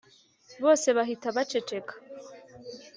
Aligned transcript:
bose 0.63 0.87
bahita 0.97 1.27
bacecekeka 1.37 1.93